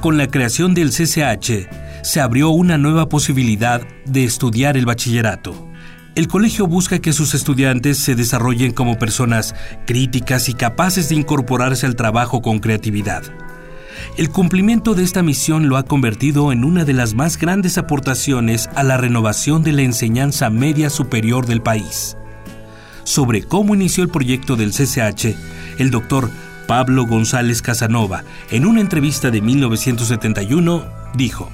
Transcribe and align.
Con 0.00 0.16
la 0.16 0.28
creación 0.28 0.74
del 0.74 0.90
CCH, 0.90 1.66
se 2.02 2.20
abrió 2.20 2.50
una 2.50 2.78
nueva 2.78 3.08
posibilidad 3.08 3.82
de 4.04 4.22
estudiar 4.22 4.76
el 4.76 4.86
bachillerato. 4.86 5.68
El 6.14 6.28
colegio 6.28 6.68
busca 6.68 7.00
que 7.00 7.12
sus 7.12 7.34
estudiantes 7.34 7.98
se 7.98 8.14
desarrollen 8.14 8.72
como 8.72 8.96
personas 8.96 9.56
críticas 9.88 10.48
y 10.48 10.54
capaces 10.54 11.08
de 11.08 11.16
incorporarse 11.16 11.84
al 11.84 11.96
trabajo 11.96 12.42
con 12.42 12.60
creatividad. 12.60 13.24
El 14.16 14.30
cumplimiento 14.30 14.94
de 14.94 15.02
esta 15.02 15.24
misión 15.24 15.68
lo 15.68 15.76
ha 15.76 15.84
convertido 15.84 16.52
en 16.52 16.62
una 16.62 16.84
de 16.84 16.92
las 16.92 17.14
más 17.14 17.36
grandes 17.36 17.76
aportaciones 17.76 18.70
a 18.76 18.84
la 18.84 18.98
renovación 18.98 19.64
de 19.64 19.72
la 19.72 19.82
enseñanza 19.82 20.48
media 20.48 20.90
superior 20.90 21.44
del 21.44 21.60
país. 21.60 22.16
Sobre 23.02 23.42
cómo 23.42 23.74
inició 23.74 24.04
el 24.04 24.10
proyecto 24.10 24.54
del 24.54 24.70
CCH, 24.70 25.34
el 25.78 25.90
doctor 25.90 26.30
Pablo 26.68 27.06
González 27.06 27.62
Casanova, 27.62 28.24
en 28.50 28.66
una 28.66 28.82
entrevista 28.82 29.30
de 29.30 29.40
1971, 29.40 30.84
dijo, 31.14 31.48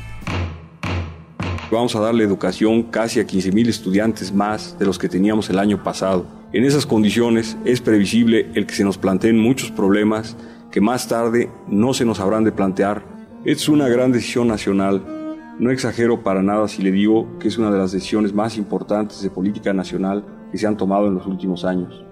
Vamos 1.71 1.95
a 1.95 2.01
darle 2.01 2.25
educación 2.25 2.83
casi 2.83 3.21
a 3.21 3.23
15.000 3.25 3.69
estudiantes 3.69 4.35
más 4.35 4.77
de 4.77 4.87
los 4.87 4.99
que 4.99 5.09
teníamos 5.09 5.49
el 5.51 5.61
año 5.61 5.85
pasado. 5.85 6.27
En 6.53 6.65
esas 6.65 6.85
condiciones 6.85 7.57
es 7.65 7.81
previsible 7.81 8.51
el 8.55 8.67
que 8.67 8.75
se 8.75 8.83
nos 8.83 8.99
planteen 8.99 9.39
muchos 9.39 9.71
problemas 9.71 10.37
que 10.73 10.81
más 10.81 11.07
tarde 11.07 11.49
no 11.69 11.95
se 11.95 12.05
nos 12.05 12.19
habrán 12.19 12.43
de 12.43 12.51
plantear. 12.51 13.05
Es 13.45 13.69
una 13.69 13.87
gran 13.87 14.11
decisión 14.11 14.49
nacional. 14.49 15.01
No 15.61 15.71
exagero 15.71 16.25
para 16.25 16.43
nada 16.43 16.67
si 16.67 16.83
le 16.83 16.91
digo 16.91 17.39
que 17.39 17.47
es 17.47 17.57
una 17.57 17.71
de 17.71 17.79
las 17.79 17.93
decisiones 17.93 18.35
más 18.35 18.57
importantes 18.57 19.23
de 19.23 19.31
política 19.31 19.73
nacional 19.73 20.25
que 20.51 20.59
se 20.59 20.67
han 20.67 20.77
tomado 20.77 21.07
en 21.07 21.15
los 21.15 21.27
últimos 21.29 21.65
años. 21.65 22.05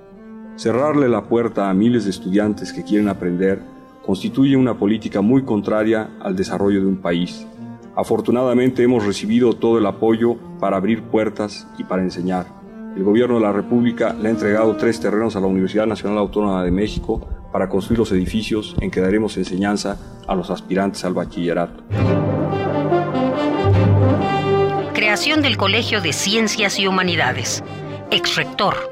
Cerrarle 0.57 1.09
la 1.09 1.25
puerta 1.25 1.71
a 1.71 1.75
miles 1.75 2.05
de 2.05 2.11
estudiantes 2.11 2.73
que 2.73 2.85
quieren 2.85 3.09
aprender 3.09 3.63
constituye 4.05 4.57
una 4.57 4.75
política 4.75 5.21
muy 5.21 5.45
contraria 5.45 6.11
al 6.21 6.37
desarrollo 6.37 6.81
de 6.81 6.87
un 6.87 6.99
país. 6.99 7.47
Afortunadamente 7.97 8.83
hemos 8.83 9.05
recibido 9.05 9.55
todo 9.55 9.79
el 9.79 9.87
apoyo 9.87 10.37
para 10.61 10.77
abrir 10.77 11.03
puertas 11.03 11.67
y 11.79 11.85
para 11.85 12.03
enseñar. 12.03 12.47
El 12.97 13.05
gobierno 13.05 13.37
de 13.37 13.43
la 13.43 13.53
República 13.53 14.13
le 14.13 14.29
ha 14.29 14.31
entregado 14.31 14.77
tres 14.77 15.01
terrenos 15.01 15.37
a 15.37 15.41
la 15.41 15.47
Universidad 15.47 15.87
Nacional 15.87 16.19
Autónoma 16.19 16.63
de 16.63 16.71
México 16.71 17.27
para 17.51 17.69
construir 17.69 17.99
los 17.99 18.13
edificios 18.13 18.77
en 18.81 18.91
que 18.91 19.01
daremos 19.01 19.37
enseñanza 19.39 19.99
a 20.27 20.35
los 20.35 20.51
aspirantes 20.51 21.05
al 21.05 21.15
bachillerato. 21.15 21.83
Creación 24.93 25.41
del 25.41 25.57
Colegio 25.57 26.03
de 26.03 26.13
Ciencias 26.13 26.79
y 26.79 26.87
Humanidades. 26.87 27.65
Ex-rector 28.11 28.92